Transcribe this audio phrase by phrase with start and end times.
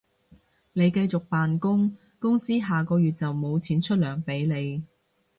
[0.73, 4.83] 你繼續扮工，公司下個月就無錢出糧畀你